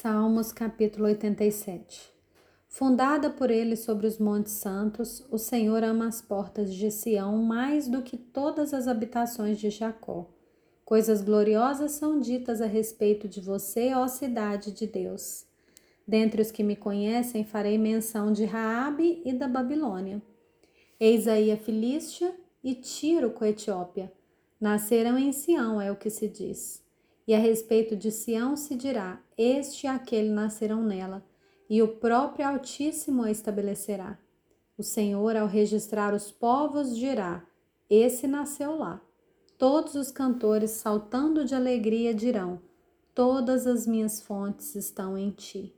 Salmos 0.00 0.52
capítulo 0.52 1.06
87 1.06 2.12
Fundada 2.68 3.30
por 3.30 3.50
ele 3.50 3.74
sobre 3.74 4.06
os 4.06 4.16
montes 4.16 4.52
santos, 4.52 5.26
o 5.28 5.38
Senhor 5.38 5.82
ama 5.82 6.06
as 6.06 6.22
portas 6.22 6.72
de 6.72 6.88
Sião 6.88 7.38
mais 7.38 7.88
do 7.88 8.00
que 8.00 8.16
todas 8.16 8.72
as 8.72 8.86
habitações 8.86 9.58
de 9.58 9.70
Jacó. 9.70 10.30
Coisas 10.84 11.20
gloriosas 11.20 11.90
são 11.90 12.20
ditas 12.20 12.60
a 12.60 12.66
respeito 12.66 13.26
de 13.26 13.40
você, 13.40 13.92
ó 13.92 14.06
cidade 14.06 14.70
de 14.70 14.86
Deus. 14.86 15.44
Dentre 16.06 16.42
os 16.42 16.52
que 16.52 16.62
me 16.62 16.76
conhecem, 16.76 17.42
farei 17.42 17.76
menção 17.76 18.32
de 18.32 18.44
Raabe 18.44 19.20
e 19.24 19.32
da 19.32 19.48
Babilônia. 19.48 20.22
Eis 21.00 21.26
aí 21.26 21.50
a 21.50 21.56
Filístia 21.56 22.32
e 22.62 22.72
Tiro 22.76 23.30
com 23.32 23.42
a 23.42 23.48
Etiópia. 23.48 24.12
Nasceram 24.60 25.18
em 25.18 25.32
Sião, 25.32 25.80
é 25.80 25.90
o 25.90 25.96
que 25.96 26.08
se 26.08 26.28
diz. 26.28 26.86
E 27.28 27.34
a 27.34 27.38
respeito 27.38 27.94
de 27.94 28.10
Sião 28.10 28.56
se 28.56 28.74
dirá: 28.74 29.22
Este 29.36 29.84
e 29.84 29.86
aquele 29.86 30.30
nascerão 30.30 30.82
nela, 30.82 31.22
e 31.68 31.82
o 31.82 31.88
próprio 31.88 32.48
Altíssimo 32.48 33.22
a 33.22 33.30
estabelecerá. 33.30 34.18
O 34.78 34.82
Senhor, 34.82 35.36
ao 35.36 35.46
registrar 35.46 36.14
os 36.14 36.30
povos, 36.30 36.96
dirá: 36.96 37.44
Esse 37.90 38.26
nasceu 38.26 38.78
lá. 38.78 39.02
Todos 39.58 39.94
os 39.94 40.10
cantores, 40.10 40.70
saltando 40.70 41.44
de 41.44 41.54
alegria, 41.54 42.14
dirão: 42.14 42.62
Todas 43.14 43.66
as 43.66 43.86
minhas 43.86 44.22
fontes 44.22 44.74
estão 44.74 45.18
em 45.18 45.30
ti. 45.30 45.77